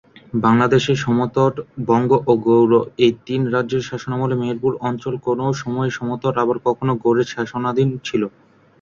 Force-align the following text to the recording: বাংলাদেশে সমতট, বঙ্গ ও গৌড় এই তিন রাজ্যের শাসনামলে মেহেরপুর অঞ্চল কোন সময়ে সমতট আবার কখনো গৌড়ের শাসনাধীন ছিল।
বাংলাদেশে 0.45 0.93
সমতট, 0.97 1.53
বঙ্গ 1.89 2.11
ও 2.23 2.33
গৌড় 2.45 2.75
এই 3.05 3.11
তিন 3.27 3.41
রাজ্যের 3.55 3.83
শাসনামলে 3.89 4.35
মেহেরপুর 4.37 4.71
অঞ্চল 4.89 5.13
কোন 5.25 5.39
সময়ে 5.61 5.91
সমতট 5.97 6.35
আবার 6.43 6.57
কখনো 6.67 6.91
গৌড়ের 7.03 7.27
শাসনাধীন 7.35 7.89
ছিল। 8.07 8.21